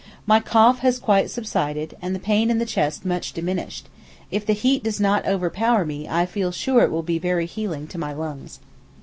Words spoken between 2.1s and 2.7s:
the pain in the